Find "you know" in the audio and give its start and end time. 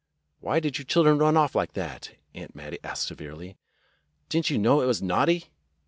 4.49-4.81